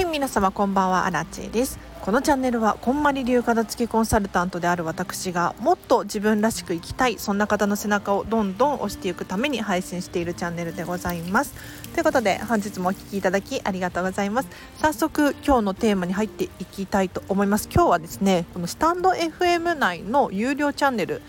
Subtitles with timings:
[0.00, 1.78] はい皆様こんばんはアラチェです。
[2.00, 11.52] このチャンネルはこんまり流片付けコンサルタントである私がもっと自分らしく生きたいそんな方の背中をどんどん押していくために配信しているチャンネルでございます。
[11.92, 14.48] ということで本日もお聴きいただきありがとうございます。
[14.78, 17.68] 早速今日のテーマに入っていきたいと思います。
[17.70, 21.20] 今日はですねこのスタンド FM 内の有料チャンネル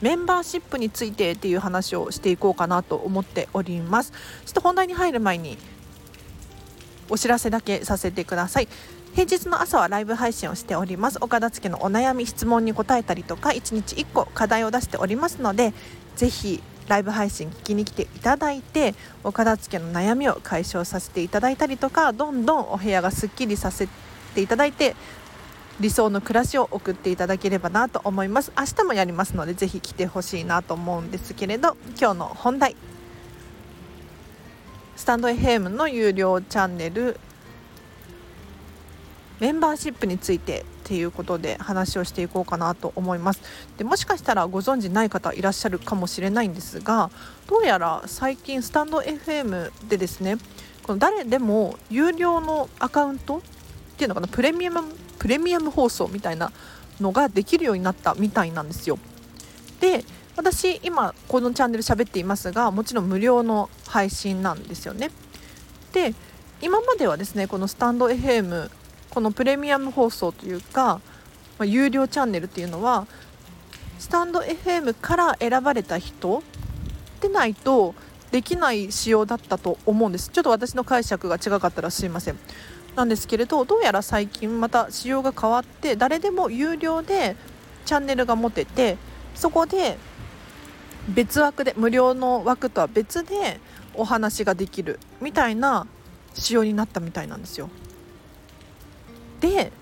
[0.00, 4.12] メンバーシップについてっていう話をしていこうかなと思っております。
[4.46, 5.58] ちょっと本題に入る前に
[7.10, 8.68] お知らせだけさせてください。
[9.14, 11.18] 平日の朝はライブ配信をしております。
[11.20, 15.74] 岡田付のお悩み質問に答えたりとか1日1個課題を出しておりますので
[16.16, 23.88] ぜひライブ配信聞きに来ていただいて岡田付の悩みを解消させていただいたりとかどんどんお部屋がすっきりさせ
[24.34, 24.96] ていただいて
[25.78, 28.52] 理想の暮らしを送っていただければなと思います。
[28.58, 32.76] 明日もやりますのでぜひ来てほしいなと思うんですけれど今日の本題。
[35.00, 37.18] スタンド FM の有料チャンネル
[39.40, 43.40] メンバーシップについてっていうことで話をしていこうかなと思います。
[43.78, 47.10] でもしかしたらご存知ない方いらっしゃるかもしれないんですが
[47.48, 50.36] どうやら最近スタンド FM でですね
[50.82, 53.40] この誰でも有料のアカウントっ
[53.96, 54.82] ていうのかなプレミアム
[55.18, 56.52] プレミアム放送みたいな
[57.00, 58.98] のができるようになったみたいなんですよ。
[59.80, 60.04] で
[60.36, 65.10] 私今このチャンネル喋っていますがもちろん無料の配信なんですよね。
[65.92, 66.14] で
[66.62, 68.70] 今まではですねこのスタンド FM
[69.10, 71.00] このプレミアム放送というか、
[71.58, 73.06] まあ、有料チャンネルっていうのは
[73.98, 76.42] スタンド FM から選ばれた人
[77.20, 77.94] でないと
[78.30, 80.30] できない仕様だったと思うんです。
[80.30, 82.38] ちょっと私の解釈が違かったらすいません。
[82.96, 87.36] なんですけれどどうやら最近また仕様が変わって誰でも有料で
[87.84, 88.96] チャンネルが持てて
[89.34, 89.98] そこで
[91.08, 93.60] 別枠で無料の枠とは別で
[93.94, 95.86] お話ができるみたいな
[96.34, 97.68] 仕様になったみたいなんですよ。
[99.40, 99.72] で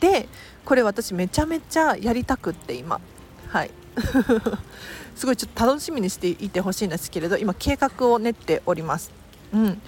[0.00, 0.28] で
[0.64, 3.00] これ私めちゃめちゃやりたくって今
[3.48, 3.70] はい
[5.14, 9.10] すごいちょっと楽しみにしていてほしいんですけれど今計画を練っております。
[9.52, 9.80] うん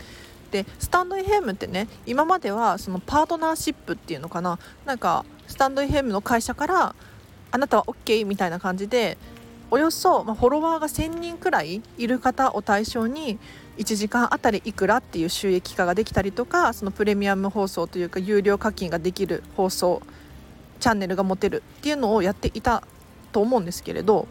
[0.50, 6.94] でスタンド FM ってね今まではそのパートナーシップっていうのかななんかスタンド FM の会社から
[7.50, 9.16] あなたは OK みたいな感じで
[9.72, 13.38] およそ、ま、フォロワーが1000人くらいいる方を対象に
[13.78, 20.02] 1時間あたりいくらっていう収益化ができたりとかそのプレミアム放送というか有料課金ができる放送
[20.78, 22.82] チャンネルが持てるっていうのをやっていた
[23.32, 24.28] と思うんですけれど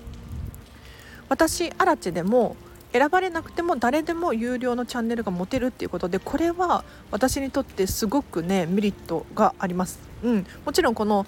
[1.28, 2.56] 私アラチェでも
[2.94, 11.25] 選ばれなくても誰でも有料のチャンネルが持てるっていうことでこれは私にとってすごくねメリットがあります、うん、もちろんこの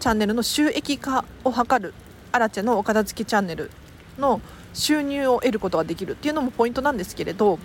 [0.00, 1.94] チャンネルの収益化を図る
[2.34, 3.70] アラチェのお片付けチャンネル
[4.18, 4.40] の
[4.72, 7.60] 収入を得ることができるっていうのもポイントなんですけれど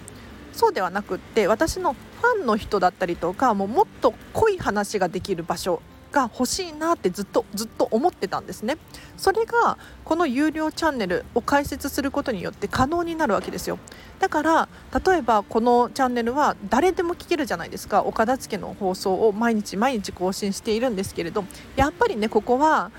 [0.54, 5.82] そうではなくって私のファンの人だったりとかもうもっと濃い話ができる場所
[6.12, 8.78] が欲しいなってずっとずっと思ってたんですね。
[9.16, 13.78] それがこの有料チャンネルを開設することによって可能になるわけですよ。
[14.20, 14.70] だから
[15.06, 18.04] 例えばこのチャンネルは誰でも聞けるじゃないですか。
[18.04, 21.44] 岡田付の放送を毎日毎日更新しているんですけれど
[21.76, 22.92] やっぱりねここは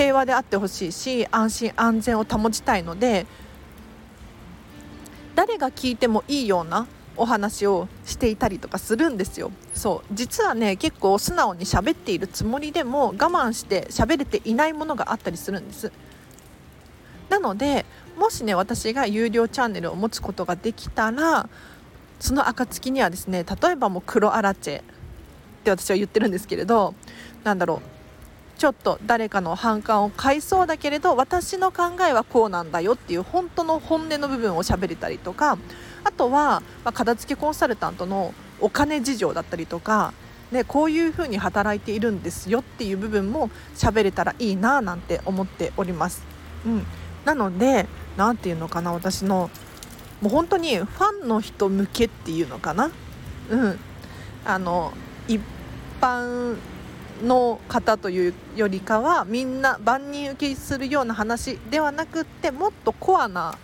[0.00, 3.26] 平和であってほしいし安心安全を保ちたいので
[5.34, 6.86] 誰が聞いてもいいような
[7.18, 9.52] お話をしていたりとかするんですよ。
[9.74, 10.14] そう。
[10.14, 15.92] 実はね結構素直に喋っているつもりでも我慢して喋れていないものがあったりするんです。
[17.28, 17.84] なので
[18.16, 21.46] もしね私が有料チャンネルを持つことができたら
[22.20, 24.82] その暁にはですね例えばもう黒アラチェっ
[25.64, 26.94] て私は言ってるんですけれど
[27.44, 27.99] なんだろう。
[28.60, 35.56] ちょっと誰かの反感を買いそうだけれど私の考えはこうなんだよっていう本当の本音の部分を喋れたりとか
[36.04, 40.12] あとは、ま、片付けコンサルタントのお金事情だったりとか、
[40.50, 46.22] ね、こういうふうに働いているんですよっていう部分も喋れたらいいななんて思っております。
[46.66, 46.86] うん、
[47.24, 47.86] なので
[48.18, 49.48] 何て言うのかな私の
[50.20, 52.90] もう本当にファンの人向けっていうのかな、
[53.48, 53.78] うん、
[54.44, 54.92] あの
[55.28, 55.40] 一
[55.98, 56.58] 般
[57.22, 63.56] の方というよりかはみんな万人受けするような話ではなくってもっとコアな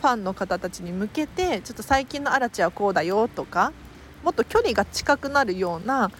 [0.00, 3.72] ファンの方たちに向けてちょっと最近のアラチはこうだよとか
[4.22, 6.10] もっと距離が近くなるような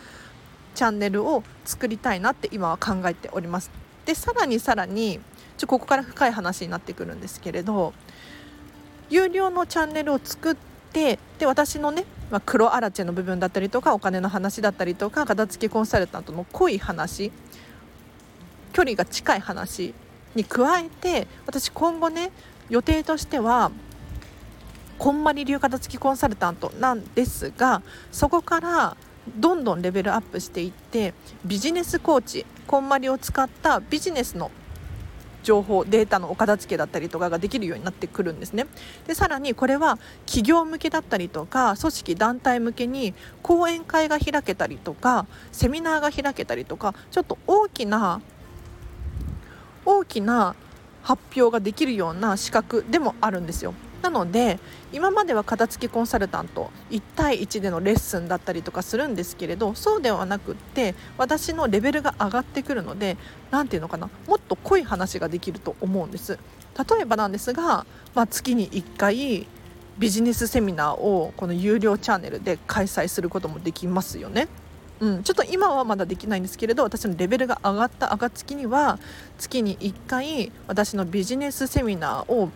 [0.74, 3.70] チャンネルを作りたいなって今は考えております。
[4.04, 5.20] でさらにさらに
[5.56, 7.94] ちょここから深い話になってくるんですけれど
[9.08, 10.56] 有料のチャンネルを作っ
[10.92, 17.30] てで私のねまあ、黒アラチェの部分だったりとかお金の話だったりとか片付けコンサルタントの濃い話
[18.72, 19.94] 距離が近い話
[20.34, 22.32] に加えて私今後ね
[22.68, 23.70] 予定としては
[24.98, 28.96] こんまり流片付きコンサルタントなんですがそこから
[29.36, 31.14] どんどんレベルアップしていって
[31.44, 34.50] ビジネスコーチこんまりを使ったビジネスの
[35.44, 38.66] 情報データのお片付けだったりとかができるようになってくるんですね。
[39.06, 48.20] でさらにこれは企業向けだったりとか組織団体向けに講演会が開けたりとかセミナーが開けたりとかちょっと大きな
[49.84, 50.56] 大きな
[51.02, 53.74] 発表ができるような資格でもあるんですよ。
[54.04, 54.58] なので
[54.92, 63.16] 今までは片付きコンサルタント1対1でのレッスンだったりとかするんですけれどそうではなくって私のレベルが上がってくるので
[63.50, 66.38] 何て言うのかなもっと濃い話ができると思うんです
[66.76, 69.46] 例えばなんですが、まあ、月に1回
[69.96, 74.48] ビジネスセミナーをこの有料チャンネルで開催することもできますよね。
[75.00, 78.98] うん、ちょっと今はまだできないんですけれど私のレベルが上がった暁には
[79.38, 82.50] 月に1回私のビジネスセミナーを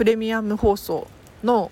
[0.00, 1.06] プレミアム放送
[1.44, 1.70] の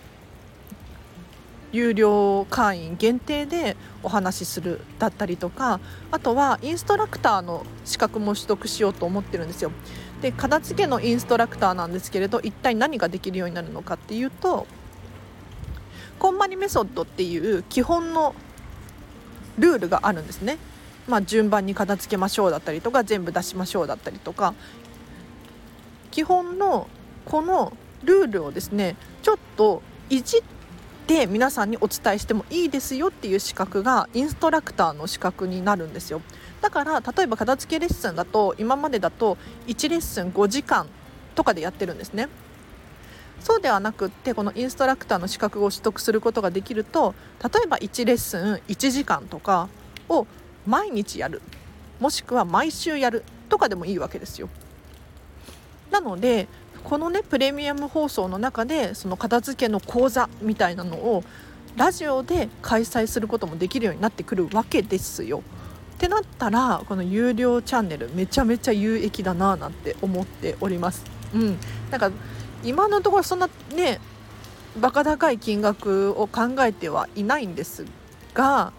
[1.72, 5.80] 有料会員限定でお話しするだったりとか
[6.10, 9.72] あとはインストラクターの資格も取得しようと思ってるんですよ。
[10.20, 14.66] で片付けのインストラクターなんですけれど一体何ができるようになるのかっていうと
[16.18, 18.34] コンマニメソッドっていう基本の
[19.56, 20.58] ルールがあるんですね。
[21.06, 24.52] まあ、順番に片付けましょうだったりとか全部出しましょうだったりとか。
[26.10, 26.88] 基本の
[27.24, 27.72] この
[28.04, 30.42] ルールをですねちょっといじっ
[31.06, 36.20] て皆さんにお伝えしてもいいですよっていう資格がインストラクターの資格になるんですよ。
[36.60, 40.86] だから例えば片付けレッスンだと今までだと1レッスン5時間
[41.34, 42.28] とかでやってるんですね。
[43.40, 49.68] そうではなくってこのインストラクターの資格を取得することができると例えば1レッスン1時間とか
[50.08, 50.26] を
[50.66, 51.40] 毎日やる。
[52.00, 54.48] もしくは毎週やるとかでもいいわけですよ。
[55.90, 56.48] なので
[56.84, 61.24] このねプレミアム放送の中でその片付けの講座みたいなのを
[61.76, 65.42] ラジオで開催することもできるようになってくるわけですよ。
[65.96, 71.04] ってなったらこの有料チャンネルめちゃめちゃ有益だななんて思っております。
[71.34, 71.58] うん、
[71.90, 72.10] なんか
[72.64, 74.00] 今のところそんなね
[74.80, 77.84] バカ高い金額を考えてはいないんです
[78.34, 78.72] が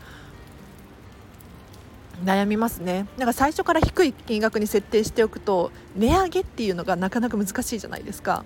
[2.23, 3.07] 悩みますね。
[3.17, 8.43] なんか最初から低い金額に設定しておくと値上げっていうのがなかなか難しいじゃないですか。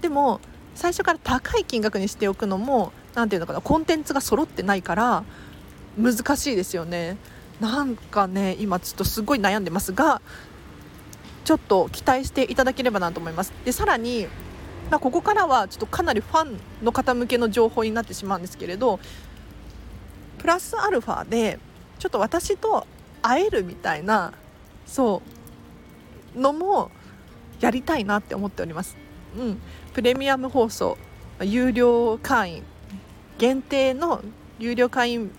[0.00, 0.40] でも
[0.74, 5.24] 最初から高い金額にしておくのも何ていうのかなコンテンツが揃ってないから
[5.98, 7.16] 難しいですよね。
[7.60, 10.22] なんかね今ちょっとすごい悩んでますが
[11.44, 13.52] ちょっと期待していただければなと思います。
[13.64, 14.28] でさらに
[14.90, 18.98] まあ、ここからはちょっとかなりファンの方向けの情報になってしまうんですけれど
[20.38, 21.60] プラスアルファで
[22.00, 22.86] ちょっと私と
[23.22, 24.32] 会えるみたいな
[24.86, 25.22] そ
[26.34, 26.90] うのも
[27.60, 28.96] やりたいなって思っております。
[29.38, 29.60] うん、
[29.92, 30.98] プレミアム放送
[31.40, 32.62] 有料会員
[33.38, 34.22] 限定の
[34.58, 35.30] 有料会員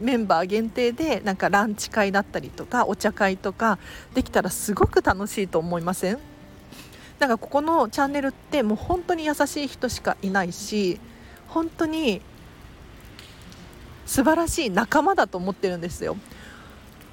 [0.00, 3.78] メンバー限定でなんかランチ会だったりとかお茶会とか
[4.14, 6.18] できたらすごく楽しいと思いません？
[7.18, 11.00] なんかここのチャンネルってもう本当に優しい人しかいないし
[11.48, 12.20] 本当に
[14.06, 16.16] 素晴らしい仲間だと思ってるんですよ。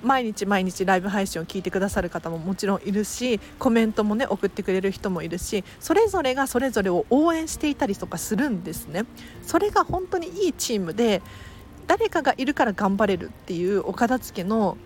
[0.02, 9.06] 毎日毎日ライブ配信を聞いてくださる方ももちろんいるしコメントもね送ってくれる人もいるしそれぞれがそれぞれを応援していたりとかするんですね。
[9.44, 11.22] それが本当にいいチームで
[11.88, 14.78] 誰かがいるから頑張れるっていうお片付けの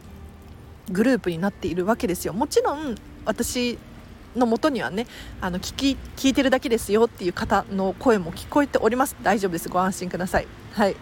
[0.89, 2.33] グループになっているわけですよ。
[2.33, 3.77] もちろん私
[4.35, 5.05] のもとにはね
[5.41, 9.15] あの聞き聞いてるだけですよっていう方の声も聞こえております。
[9.21, 9.69] 大丈夫です。
[9.69, 10.47] ご安心ください。
[10.73, 10.95] はい。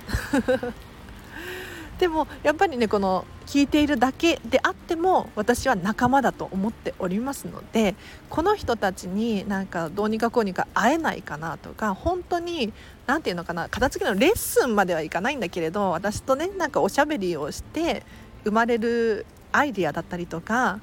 [2.01, 7.93] でもやっぱりねこの聞いているだけであっても私は仲間だと思っておりますので
[8.27, 12.73] この人たちになんかどうにかこうにか会えないかなとか本当に
[13.05, 18.01] 何て言うのかな片付けのレッスンまではいかないんだけれど私とねなんかおしゃべりをして
[18.45, 20.79] 生まれるアイディアだったりとか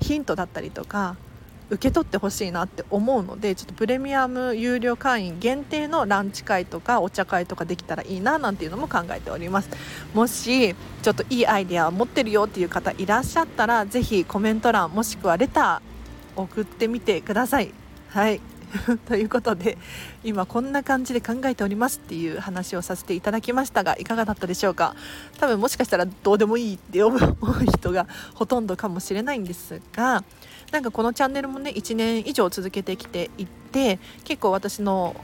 [0.00, 1.14] ヒントだったりとか
[1.70, 9.68] 受け取ってほしいなって思うのでちょっとプレミアム有料会員限定のランチ会とかお茶会とかできたらいいななんていうのも考えております。
[10.14, 17.72] もしちょっといいアイデアを持ってるよっていう方いらっしゃったらぜひコメント欄もしくはレター送ってみてください。
[18.08, 18.40] はい。
[19.08, 19.78] ということで
[20.24, 24.94] 今こんな感じで考えておりますっていう話をさせていただきましたがいかがだったでしょうか？
[25.38, 30.24] 多分もしかしたらどうでもいいって思う人がほとんどかもしれないんですが
[30.70, 35.16] なんかこのチャンネルもね1年以上続けてきていて結構私の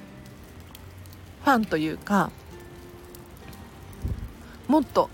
[1.44, 2.30] ファンというか
[4.68, 5.10] もっと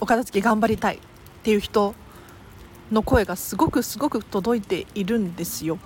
[0.00, 0.98] お片付け頑張りたいっ
[1.44, 1.94] ていう人
[2.90, 5.78] の声がすごくすごく届いているんですよ。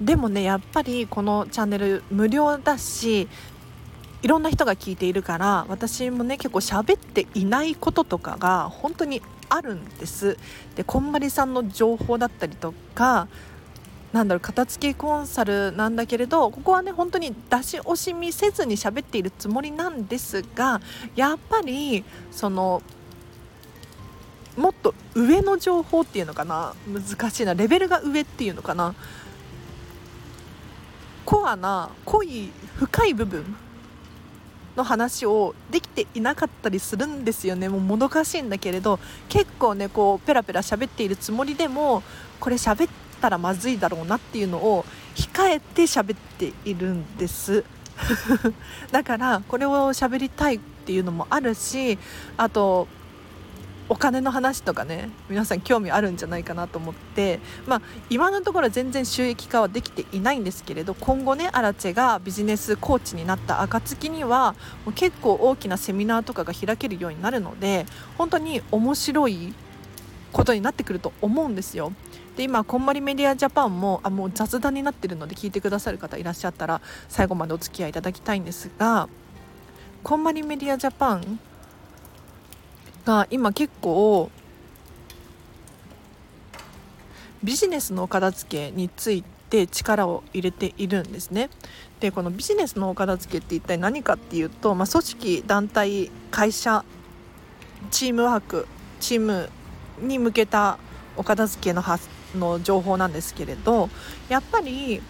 [0.00, 3.28] でもねやっぱりこのチャンネル無料だし
[4.22, 10.36] いろんな人が聞いているから私もね結構喋っていないこととかが本当にあるんです。
[10.74, 13.28] でこんまりさんの情報だったりとか
[14.12, 20.80] なんだろう片付けコンサルなんだけれどここはね本当に出し惜しみせずに喋っているつもりなんですが
[21.14, 22.82] やっぱりその
[24.56, 26.74] もっと上の情報っていうのかな？
[26.88, 27.52] 難しいな。
[27.54, 28.94] レベルが上っていうのかな？
[31.26, 33.44] コアな濃い深い部分
[34.76, 37.68] の話をできていなかったりするんですよね。
[37.68, 42.02] もうもどかしいんだけれど結構ねこうペラペラ喋っているつもりでも
[42.38, 42.90] これ喋っ
[43.20, 47.64] たらまずいだろうなっていうのを控えて喋っているんです。
[48.92, 51.98] だからこれを喋りたいっていうのもあるし
[52.36, 52.86] あと
[53.88, 67.86] お金の話とかね皆さん興味あるんじゃないかなと思ってまあ今のところ全然収益化はできていないんですけれど今後ねアラチェがビジネスコーチになった暁にはもう結構大きなセミナーとかが開けるようになるので
[68.18, 69.54] 本当に面白い
[70.32, 71.92] ことになってくると思うんですよ。
[72.36, 79.08] で今こんまりメディアジャパンもあもう雑談になってるので聞いてくださる方いらっしゃったら最後までお付き合いいただきたいんですが
[80.02, 81.40] こんまりメディアジャパン
[83.06, 84.30] が今結構
[87.42, 91.48] ビジネスのお片付けについて力を入れているんですね。
[92.00, 96.84] でこのビジネスのお片付けって一体何かっていうと、まあ、組織団体会社
[97.90, 98.66] チームワーク
[99.00, 99.48] チーム
[100.00, 100.78] に向けた
[101.16, 101.82] お片付けの
[102.34, 103.88] の情報なんですけれど
[104.28, 105.00] やっぱり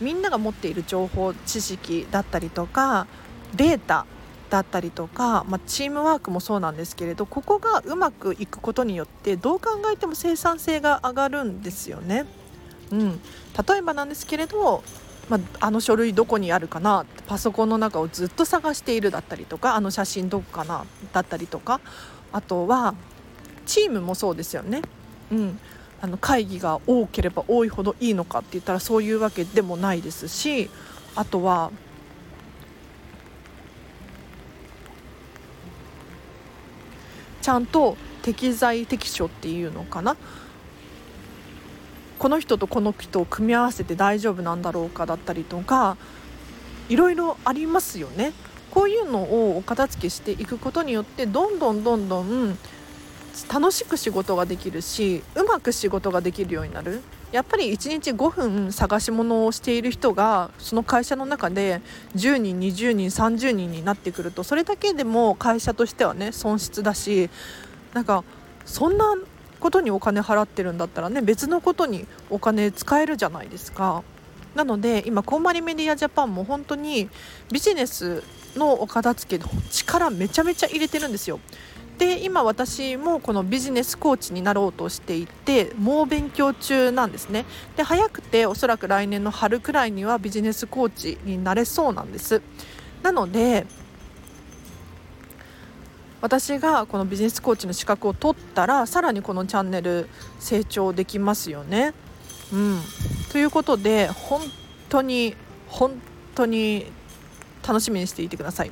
[0.00, 3.06] みんなが持っている情報知識だったりとか
[3.54, 4.06] データ
[4.50, 12.26] だったりとか、まあ、チームワークもそうなんですけれどここがうまくいくことによってどう考えても生産性が上がるんですよね。
[12.90, 13.20] うん、
[13.68, 14.84] 例えばなんですけれど、
[15.28, 21.80] まあ、あの書類どこにあるかなパソコンの中をずっと探しているだったりとかあの写真どこかなだったりとか
[22.32, 22.94] あとは
[23.66, 24.82] チームもそうですよね。
[25.32, 25.58] うん、
[26.00, 30.68] あの会議が多ければ多いほどいいのかって言ったらそういうわけでもないですし
[31.16, 31.70] あとは
[37.44, 40.16] ちゃんと適材適所っていうのかな？
[42.18, 45.98] この人とこの人を組み合わせて大丈夫なんだろうかだったりとか
[46.88, 48.32] いろいろありますよね。
[48.70, 52.56] こういうのをお片付けしていくことによってどんどんどんどん
[53.52, 57.02] 楽しく仕事ができるしうまく仕事ができるようになる
[57.34, 61.80] やっぱり1日5分探し物をしている人がその会社の中で
[62.14, 67.28] 10人20人30人になってくるとそれだけでも会社としてはね損失だし
[67.92, 68.22] なんか
[68.64, 69.16] そんな
[69.58, 74.04] ことにお金払ってるんだったらね別のことにお金使えるじゃないですか。
[74.54, 77.08] なので今こんまりメディアジャパンも本当に
[77.50, 78.22] ビジネス
[78.54, 81.40] のお片付けの力めちゃめちゃ入れてるんですよ。
[81.98, 87.44] で今私もこのビジネスコーチになろうとしていて猛勉強中なんですね
[87.76, 92.42] で早くておそらく来年の春くらいにはビジネスコーチになれそうなんです
[93.02, 93.66] なので
[96.24, 100.08] 私がこのビジネスコーチの資格を取ったらさらにこのチャンネル
[100.40, 101.92] 成長できますよね。
[102.50, 102.80] うん、
[103.30, 104.40] ということで本
[104.88, 105.36] 当に
[105.68, 106.00] 本
[106.34, 106.86] 当に
[107.66, 108.70] 楽しみにしていてください。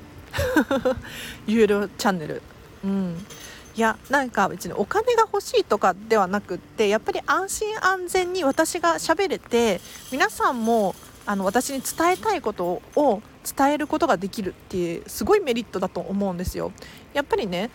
[1.46, 2.40] 有料チャンネル
[2.84, 3.26] うん、
[3.74, 13.22] いやなんか別にお金が欲しいとかではなくってやっぱり安心安全に私が喋れて皆さんもあの私に伝えたいことを
[13.56, 16.72] 伝えることができるっていうすごいメリットだと思うんですよ。
[17.12, 17.70] やっぱりね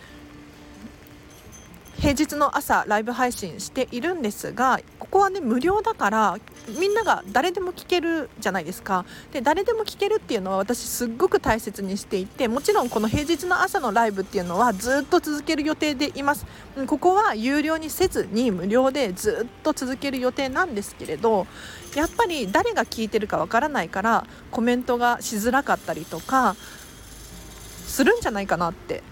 [1.98, 6.38] 平日の朝ライブ配信しているんですがこはね無料だから
[6.78, 9.04] みんなが誰でも聞けるじゃないですか。
[9.32, 16.46] で誰でも聞けるっていうのは私すっごく大切にしていてもちろんこの平日の朝のライブっていうのはずっと続ける予定でいます。
[16.86, 21.46] ここは有料にせずに無料でずっと続ける予定なんですけれど
[21.96, 26.54] やっぱり誰が聞いてるかわからないからコメントがしづらかったりとか
[27.86, 29.02] するんじゃないかなって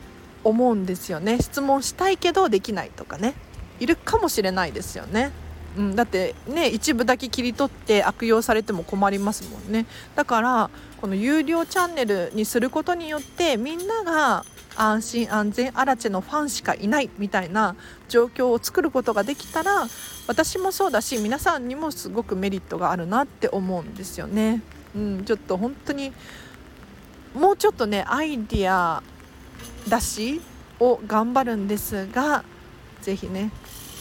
[0.44, 1.38] 思うんですよね。
[1.40, 3.34] 質問したいけどできないとかね。
[3.80, 5.32] いるかもしれないですよね。
[5.76, 14.44] うん、だってね一部だけ切り取って悪用されても困りますもんねだからこの有料チャンネルにすることによってみんなが
[14.76, 17.76] 安心安全アラチェのファンしかいないみたいな
[18.08, 19.86] 状況を作ることができたら
[20.26, 24.62] 私もそうだし皆さんにもすごくメリットがあるなって思うんですよね。
[24.94, 26.12] うん、ちょっと本当に
[27.34, 29.02] もうちょっとねアイディア
[29.88, 30.40] 出し
[30.80, 32.44] を頑張るんですが
[33.02, 33.50] ぜひね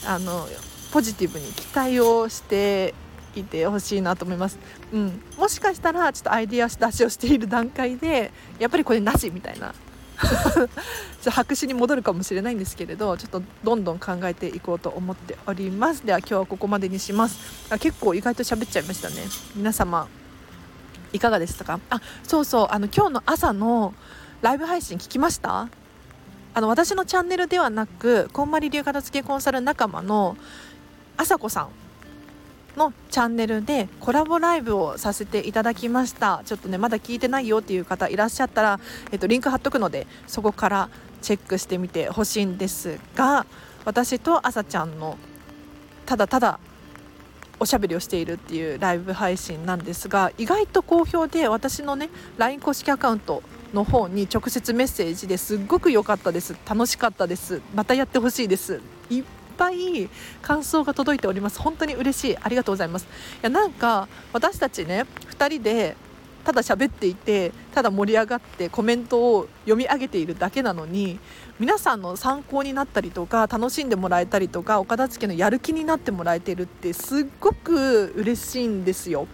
[0.06, 0.48] あの
[0.96, 2.94] ポジティブに期待をして
[3.36, 4.58] いてほしいなと思います、
[4.94, 9.74] うん、もしかしたらちょっとアイディア出しをしている段階でやっぱりこれなしみたいな。
[11.22, 16.06] ちょ白紙に戻るかもしれないんですけれどちょっとどんどん考えていこうと思っております。
[16.06, 17.38] では今日はここまでにします。
[17.70, 19.16] あ結構意外と喋っちゃいましたね。
[19.54, 20.08] 皆様
[21.12, 21.82] いかがでしたか？
[21.90, 22.68] あそうそう。
[22.72, 23.94] あの今日の朝の
[24.42, 25.68] ライブ配信聞きました？
[26.54, 30.38] あの私のチャンネルではなくこんまり流片付けコンサル仲間の
[31.18, 31.70] あさこさん
[32.78, 36.42] のチャンネルでコラボライブをさせていただきました。
[36.46, 38.80] ちょっとねまだ聞いてないよっていう方いらっしゃったら、
[39.12, 40.90] えっと、リンク貼っとくのでそこから
[41.22, 43.46] チェックしてみてほしいんですが
[43.86, 45.18] 私とあさちゃんの
[46.06, 46.60] ただただ
[47.60, 53.42] おしゃべりをしているっていうライブ配信なんですが意外と好評で私のね LINE 公式アカウント
[53.74, 56.56] の方に直接メッセージですっごく良かったです。
[56.68, 57.62] 楽しかったです。
[57.74, 58.82] またやってほしいです。
[59.10, 59.24] いっ
[59.58, 60.10] ぱい
[60.42, 61.60] 感想が届いております。
[61.60, 62.38] 本当に嬉しい。
[62.38, 63.06] ありがとうございます。
[63.06, 63.08] い
[63.42, 65.06] やなんか私たちね
[65.38, 65.96] 2人で
[66.46, 71.20] ただ喋っていてただ盛り上がってコメントを読み上げているだけなのに
[71.60, 79.28] 皆さんの参考になったりとか楽しんでもらえたりとかお片付けのやる気になってもらえてるってすっごく嬉しいんですよ。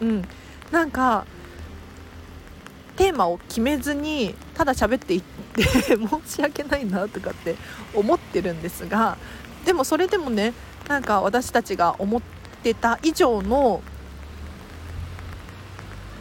[0.00, 0.24] うん、
[0.72, 1.24] なんか
[2.96, 5.22] テーマを決めずにただ喋っていっ
[5.54, 7.54] て 申し訳ないなとかって
[7.94, 9.16] 思ってるんですが
[9.66, 10.54] でもそれでもね
[10.88, 12.22] なんか私たちが思っ
[12.62, 13.82] てた以上の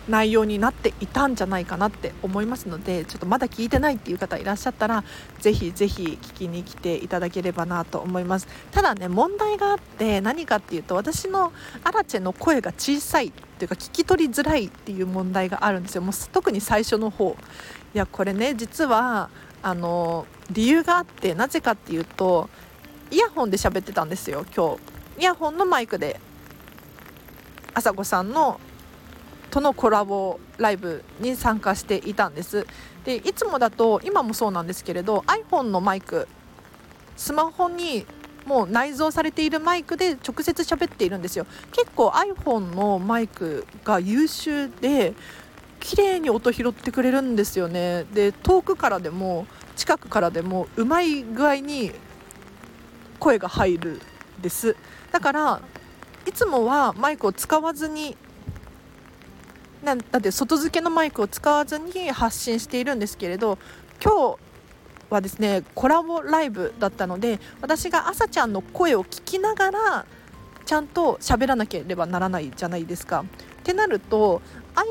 [0.08, 5.04] 内容になっていたんじゃないかなって思いますのでちょっとまだ聞いてないっていう方いらっしゃったら
[5.40, 8.48] ぜひぜひ聞きに来ていただければなと思います。
[8.72, 11.52] ただね問題があって何かっていうと私の
[11.84, 16.02] アラチェの声が小さいっていうか聞き取りづらいっていう問題があるんですよ。
[16.02, 17.36] もう特に最初の方。
[17.94, 19.30] いやこれね実は
[19.64, 22.50] あの理由があってなぜかっていうと
[23.12, 25.21] イヤホンで喋ってたんですよ今日。
[25.21, 26.19] イヤホンのマイクで。
[27.74, 28.59] 朝子さんの
[29.51, 32.65] とのコラボライブに参加していたんです。
[33.03, 36.27] でいつもだと今もそうなんですけれど iPhone のマイク
[37.15, 38.05] スマホに
[38.46, 41.46] もう内蔵されているマイクで直接喋っているんですよ。
[41.72, 45.13] 結構 iPhone のマイクが優秀で
[45.79, 48.05] 綺麗に音拾ってくれるんですよね。
[48.13, 51.91] で遠くからでも近くからでもうまい具合に
[53.25, 54.01] 声が入る
[54.40, 54.75] です
[55.11, 55.61] だから
[56.27, 58.16] いつもはマイクを使わずに
[59.83, 63.57] なんだって外付けのマイクを使わずに発信しているんですけれど
[64.03, 64.38] 今日
[65.09, 70.05] はですねコラボライブだったので私が朝ちゃんの声を聞きながら
[70.64, 73.24] ちゃんと喋らなければならないじゃないですか。
[73.59, 74.42] ってなると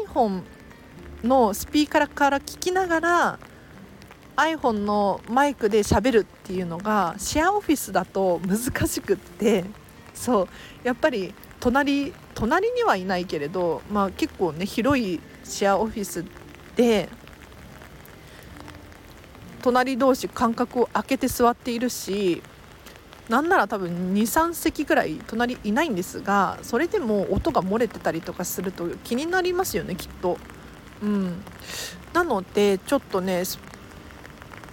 [0.09, 0.43] iPhone
[1.25, 3.39] のスピーカーから聞きながら
[4.37, 9.65] iPhone のマイクで喋るっていうのがシェアオフィスだと難しくって
[10.13, 10.49] そう
[10.85, 16.25] やっぱり隣隣にはいないけれど、まあ、結構ね広いシェアオフィス
[16.77, 17.09] で
[19.63, 22.43] 隣同士間隔を空けて座っているし
[23.29, 30.37] なんなら多分23席ぐらい隣いないんですがそれでも音が漏れてたりとかすると気になりますよねきっと。
[31.03, 31.43] うん、
[32.13, 33.45] なのでちょっとね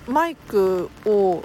[0.07, 1.43] マイクを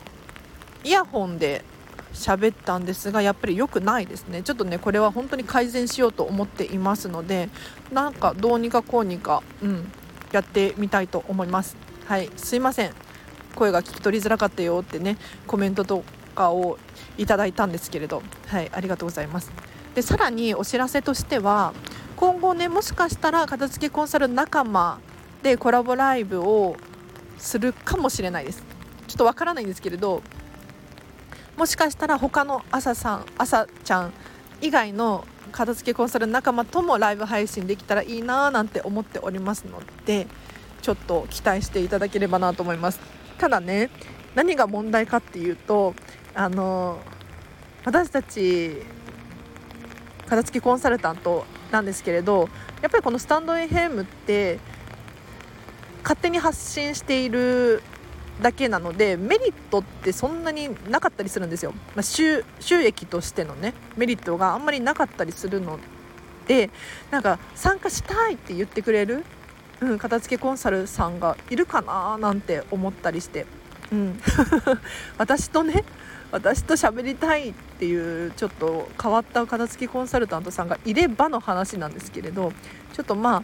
[0.84, 1.64] イヤホンで
[2.12, 4.42] 喋ったんですがやっぱり良くないですね。
[4.42, 7.50] ちょっとねこれは本当に改善しようと思っていますので
[7.92, 9.92] なんかどうにかこうにか、うん、
[10.32, 11.76] やってみたいと思います。
[12.06, 12.92] はいすいません。
[13.54, 16.78] 声が聞き取りづらかったよってねコメントとかを
[17.18, 18.22] いただいたんですけれど。
[18.46, 19.50] はいありがとうございます。
[19.94, 21.72] でさらにお知らせとしては
[22.16, 25.00] 今後ねもしかしたら片付けコンサル仲間
[25.42, 26.76] でコラボライブを
[27.38, 28.62] するかもしれないです。
[29.06, 30.22] ちょっとわからないんですけれど
[31.56, 34.12] もしかしたら他の朝さん朝ちゃん
[34.60, 40.26] 以外の片付けコンサル仲間ともライブ配信できたらいいななんて思っておりますので
[40.82, 43.00] ちょっと期待していただければなと思います。
[43.38, 43.90] ただね
[44.34, 45.94] 何が問題かっていうと
[46.34, 46.98] あの
[47.84, 48.82] 私たち
[50.26, 52.48] 片付けコンサルタントなんですけれど
[52.82, 54.58] やっぱりこのスタンド FM って
[56.06, 57.82] 勝手に発信している
[58.40, 65.80] だけなのでメリットってそんなになかったりするんですよ、まあ、収益としてのねメリットがあんまりなかったりするの
[66.46, 66.70] で
[67.10, 69.24] なんか参加したいって言ってくれる、
[69.80, 73.44] うん、片付けコンサルさんがいるかななんて思ったりして、
[73.90, 74.20] うん、
[75.18, 75.82] 私とね
[76.30, 82.52] 私と喋りたいっていうちょっと変わった片付けコンサルタントさんがいればの話なんですけれど
[82.92, 83.42] ちょっとまあ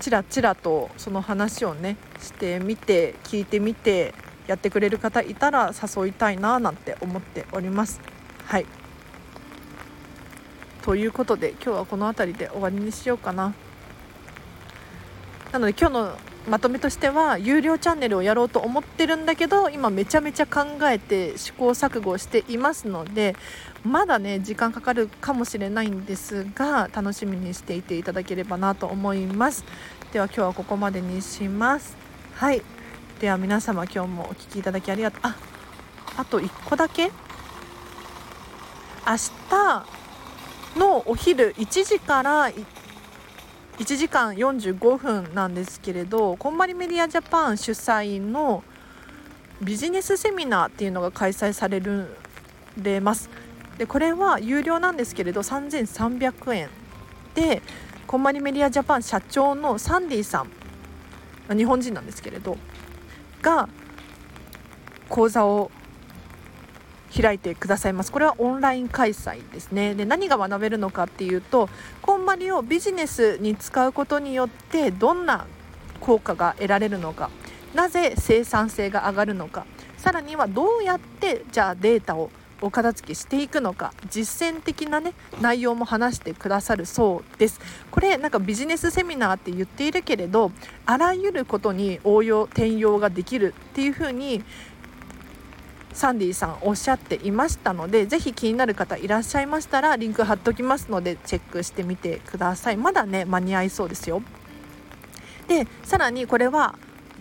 [0.00, 4.14] ちらちらとその話をねしてみて聞いてみて
[4.46, 8.00] やってくれる方いたら誘いたいななんて思っております。
[8.44, 8.66] はい
[10.82, 13.54] ということで今日はこの辺りで終わりにしようかな
[15.50, 16.16] なので今日の
[16.48, 23.34] まとめとしては有料チャンネルをやろうと思ってるんだけど今めちゃめちゃ考えて試行錯誤していますので
[23.86, 29.64] まだね時間かかるかもしれないんですが楽しみにしていていただければなと思います。
[30.12, 31.96] では今日はここまでにします。
[32.34, 32.62] はい。
[33.20, 35.20] では皆様今日もお聴きいただきありがとう。
[35.22, 35.36] あ
[36.18, 37.10] あと1個だけ。
[39.06, 39.12] 明
[39.48, 39.86] 日
[40.78, 42.50] のお昼1時から
[43.78, 48.64] 1時間45分なんですけれどこんまりメディアジャパン主催の
[49.62, 52.16] ビジネスセミナーっていうのが開催される
[52.82, 53.30] れます。
[53.78, 56.68] でこれは有料なんですけれど3300円。
[57.34, 57.62] で
[58.06, 60.44] こんまりメディアジャパン社長のサンディさ
[61.52, 62.56] ん日本人なんですけれど
[63.42, 63.68] が
[65.08, 65.70] 講座を
[67.14, 68.12] 開いてくださいます。
[68.12, 69.94] これはオンライン開催ですね。
[69.94, 71.68] で何が学べるのかっていうと
[72.02, 75.46] こんまりをビジネスに使うことによってどんな
[76.00, 77.30] 効果が得られるのか
[77.74, 87.60] なぜ生産性が上がるのかさらにはどうやってじゃあデータをお片付けしていくのか実践的なね内容も話してくださるそうです。
[87.90, 90.52] これなんかビジネスセミナーって言っているけれど
[90.86, 94.42] あらゆることに応用転用ができるっていうふうに
[95.92, 102.76] サンディさんおっしゃっていましたのでぜひ気になる方いらっしゃいましたらリンク貼っておきますのでチェックしてみてください。
[102.76, 104.22] まだね間に合いそうですよ。
[105.48, 106.74] でさらにこれは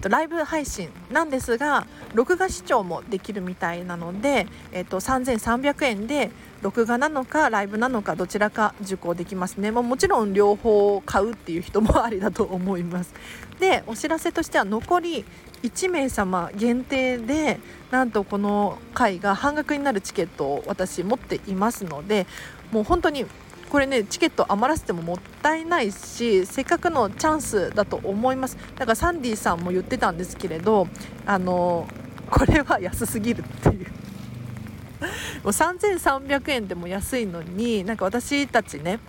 [0.10, 13.14] ライブ配信なんですが録画視聴もできるみたいなので、えっと、3300円で録画なのかライブなのかどちらか受講できますね、まあ、もちろん両方買うっていう人もありだと思います。
[13.60, 15.26] でお知らせとしては残り
[15.64, 22.28] 1名様限定でなんとこの回が半額になるチケットを私持っていますので
[22.72, 23.26] もう本当に
[23.70, 28.58] これねチケット余らせてももったいないしせっかくのチャンスだと思います。
[28.76, 30.88] だからサンディさんも言ってたんですけれど
[31.26, 31.88] あの
[32.30, 33.88] これは安すぎるっていう。
[35.44, 39.00] もう3300円でも安いのになんか私たちね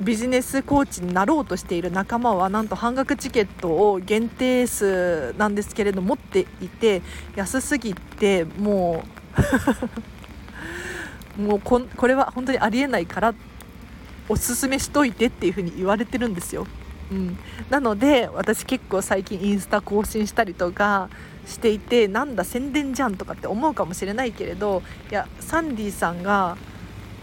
[0.00, 7.02] ビジネスコーチになろうとしている仲間はなんと半額チケットを限定数なんですけれど持っていて
[7.36, 9.04] 安すぎても
[9.36, 9.40] う
[11.40, 13.34] もうここれは本当にありえないから
[14.28, 16.66] おすすめしといてっていう風に言われてるんですよ。
[17.10, 17.36] うん、
[17.68, 21.08] なので私結構最近インスタ更新したりとか
[21.44, 26.56] していてなんだ宣伝じゃんとかって思うかもしれないけれどいやサンディさんが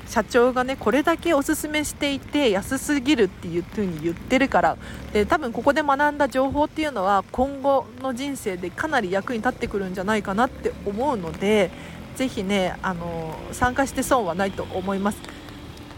[0.07, 4.77] 社長がねこれだけおすすめしていて安すぎるっていう風に言ってるから
[5.13, 11.71] で多分ここで学んだ情報っていうのは今後の人生でかなり役に立ってくるんじゃないかなって思うので
[12.17, 15.19] ぜひねあの参加して損はないと思います。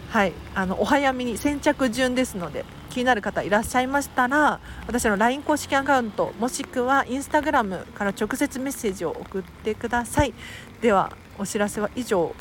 [0.09, 0.33] はい。
[0.53, 10.33] あのお早めに先着順ですので気になる方いらっしゃいましたら私の LINE 公式アカウントもしくは Instagram から直接メッセージを送ってください。
[10.81, 12.35] ではお知らせは以上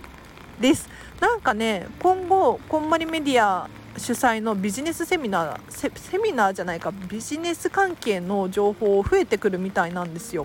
[0.61, 0.89] です。
[1.21, 10.45] なんかね今後こんまりメディア主催のビジネスセミナーセミナーじゃないかビジネス関係の情報増えてくるみたいなんですよ。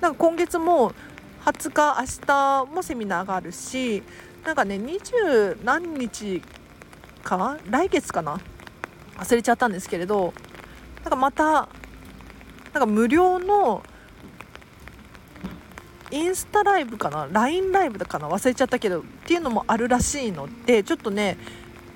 [0.00, 0.92] なんか今月も
[1.44, 4.02] 20日明日もセミナーがあるし
[4.44, 6.42] なんかね20何日
[7.22, 8.40] か来月かな？
[9.16, 10.34] 忘れちゃったんですけれど
[11.02, 11.68] なんかまたなん
[12.74, 13.82] か無料の
[16.10, 18.28] インスタライブかな？LINE ライブだかな？
[18.28, 21.38] 忘れちゃったけどっていうのもあるらしいのでちょっとね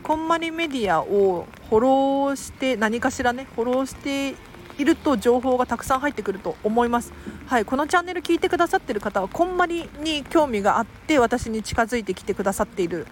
[0.02, 4.36] こんまりメディアをフォローして何かしらねフォローして
[4.78, 7.12] いると情報がたくさん入ってくると思います。
[7.46, 13.06] はい、このチャンネル聞いてくださってる方はこんまりに興味があって私に近づいてきてくださっている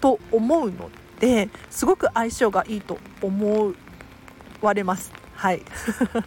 [0.00, 3.74] と思うのですごく相性がいいと思
[4.60, 5.12] われます。
[5.34, 5.62] はい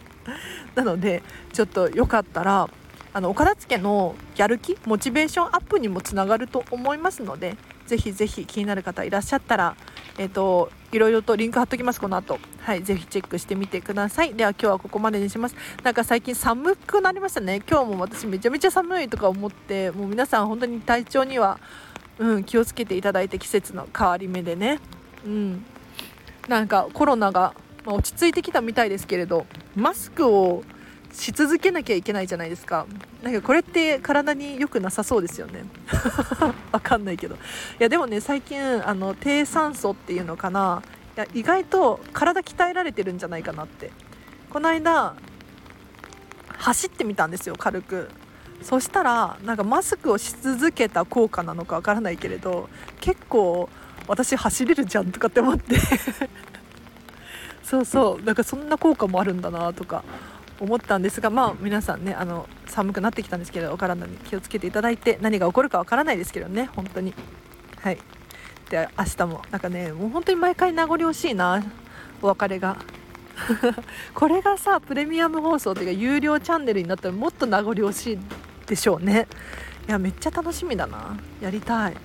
[0.74, 1.22] なので
[1.52, 2.68] ちょっとよかったら
[3.14, 9.76] あのお片付けのやる気モチベーションアップにもつながると思いますのでぜひぜひ気になる方いらっしゃったら、
[10.18, 12.38] えーと、いろいろとリンク貼っときますこの後。
[12.60, 14.34] はいぜひチェックしてみてください。
[14.34, 15.56] では今日はここまでにします。
[15.82, 17.62] なんか最近寒くなりましたね。
[17.68, 21.58] 今日も私めちゃめちゃ寒いとか思ってもう皆さん本当に体調には、
[22.18, 24.78] うん、気をつけていただいて季節の変わり目でね。
[25.24, 25.64] うん。
[26.48, 30.64] なんかコロナが、まあ、落ち着いてきたみたいですけれどマスクを
[31.12, 32.86] し続けなきゃいけないじゃないですか。
[33.22, 35.64] なんかこれって体に良くなさそうですよね。
[36.72, 37.34] わかんないけど。
[37.34, 37.38] い
[37.78, 40.82] やでもね最近あの低酸素っていうのかな。
[41.16, 43.90] いや意外と体鍛えられてるんじゃないかなって。
[44.50, 45.14] この間
[46.58, 48.08] 走ってみたんですよ軽く。
[48.62, 52.68] そしたらなんかマスクをし続けた効果なのかわからないけれど
[53.00, 53.68] 結構
[54.06, 55.76] 私走れるじゃんとかって思って。
[57.62, 58.24] そうそう。
[58.24, 60.04] なんかそんな効果もあるんだなとか
[60.62, 67.12] 思ったんですがまあ皆さんねあの寒くなってきたんですけどお体に気をつけていただいて何が起こるかわからないですけどね本当に。
[67.80, 67.98] はい。
[68.70, 71.64] で明日もなんかねもう本当に毎回名残惜しいな
[72.22, 72.76] お別れが。
[74.14, 78.18] これがさプレミアム放送っていうか有料チャンネルになったらもっと名残惜しい
[78.66, 79.26] でしょうね。
[79.88, 81.16] いやめっちゃ楽しみだな。
[81.40, 81.96] やりたい。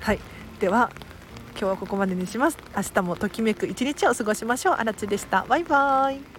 [0.00, 0.18] はい。
[0.58, 0.90] では
[1.52, 2.58] 今日はここまでにします。
[2.76, 4.74] 明日もときめく一日を過ごしましょう。
[4.74, 5.44] あらでした。
[5.48, 6.37] バイバイ。